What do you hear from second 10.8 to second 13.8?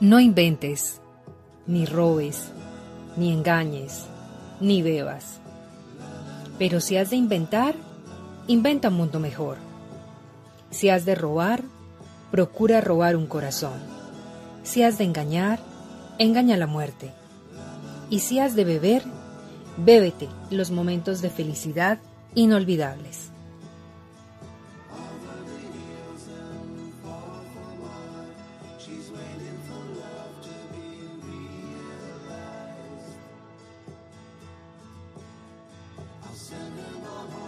has de robar, procura robar un corazón.